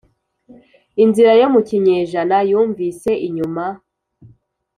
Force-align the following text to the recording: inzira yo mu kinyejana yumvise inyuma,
inzira 1.03 1.31
yo 1.41 1.47
mu 1.53 1.61
kinyejana 1.67 2.37
yumvise 2.49 3.09
inyuma, 3.27 3.65